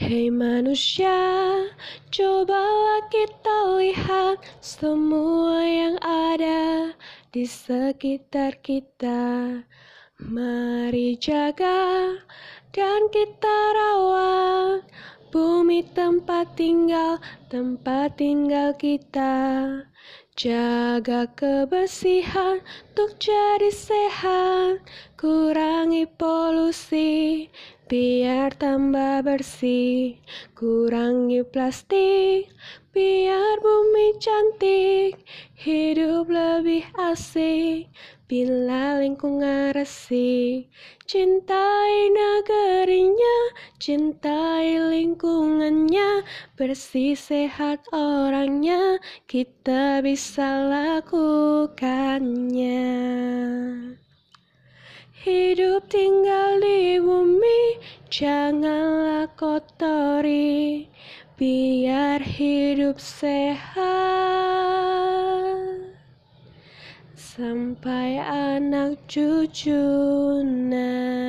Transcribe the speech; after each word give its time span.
Hei 0.00 0.32
manusia, 0.32 1.12
cobalah 2.08 3.04
kita 3.12 3.76
lihat 3.76 4.40
semua 4.64 5.60
yang 5.60 6.00
ada 6.00 6.96
di 7.28 7.44
sekitar 7.44 8.56
kita. 8.64 9.60
Mari 10.16 11.20
jaga 11.20 12.08
dan 12.72 13.00
kita 13.12 13.56
rawat 13.76 14.88
bumi 15.32 15.80
tempat 15.96 16.52
tinggal, 16.60 17.16
tempat 17.48 18.20
tinggal 18.20 18.76
kita. 18.76 19.64
Jaga 20.36 21.28
kebersihan 21.32 22.60
untuk 22.92 23.16
jadi 23.16 23.68
sehat, 23.72 24.84
kurangi 25.16 26.08
polusi 26.08 27.48
biar 27.88 28.56
tambah 28.56 29.24
bersih, 29.24 30.16
kurangi 30.56 31.44
plastik 31.44 32.48
biar 32.92 33.56
bumi 33.60 34.16
cantik, 34.20 35.20
hidup 35.56 36.28
lebih 36.28 36.84
asik 36.96 37.88
bila 38.28 38.96
lingkungan 38.96 39.76
resik. 39.76 40.72
Cintai 41.04 42.08
negerinya, 42.08 42.41
cintai 43.82 44.78
lingkungannya, 44.78 46.22
bersih 46.54 47.18
sehat 47.18 47.82
orangnya, 47.90 49.02
kita 49.26 49.98
bisa 50.06 50.70
lakukannya. 50.70 51.90
Hidup 55.26 55.90
tinggal 55.90 56.62
di 56.62 57.02
bumi, 57.02 57.82
janganlah 58.06 59.26
kotori, 59.34 60.86
biar 61.34 62.22
hidup 62.22 63.02
sehat. 63.02 63.82
Sampai 67.18 68.22
anak 68.22 69.02
cucu 69.10 69.82
nanti. 70.46 71.21